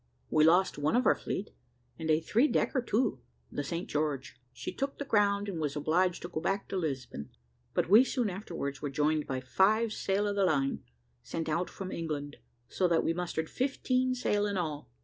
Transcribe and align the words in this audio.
We 0.31 0.43
lost 0.43 0.79
one 0.79 0.95
of 0.95 1.05
our 1.05 1.13
fleet 1.13 1.51
and 1.99 2.09
a 2.09 2.19
three 2.19 2.47
decker, 2.47 2.81
too 2.81 3.19
the 3.51 3.63
St. 3.63 3.87
George; 3.87 4.41
she 4.51 4.73
took 4.73 4.97
the 4.97 5.05
ground, 5.05 5.47
and 5.47 5.59
was 5.59 5.75
obliged 5.75 6.23
to 6.23 6.27
go 6.27 6.41
back 6.41 6.67
to 6.69 6.75
Lisbon; 6.75 7.29
but 7.75 7.87
we 7.87 8.03
soon 8.03 8.27
afterwards 8.27 8.81
were 8.81 8.89
joined 8.89 9.27
by 9.27 9.41
five 9.41 9.93
sail 9.93 10.27
of 10.27 10.35
the 10.35 10.43
line, 10.45 10.81
sent 11.21 11.47
out 11.47 11.69
from 11.69 11.91
England, 11.91 12.37
so 12.67 12.87
that 12.87 13.03
we 13.03 13.13
mustered 13.13 13.47
fifteen 13.47 14.15
sail 14.15 14.47
in 14.47 14.57
all. 14.57 14.89